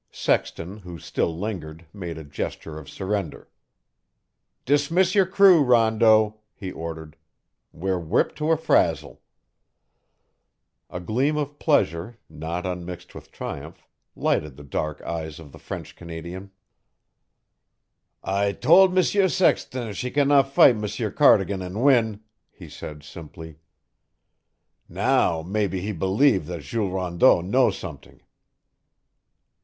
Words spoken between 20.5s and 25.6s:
fight M'sieur Cardigan and win," he said simply, "Now